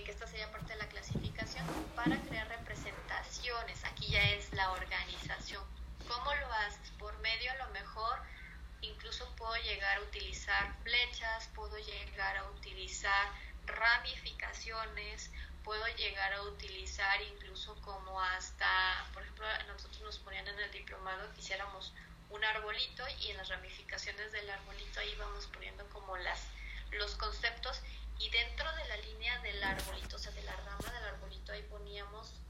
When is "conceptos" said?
32.10-32.41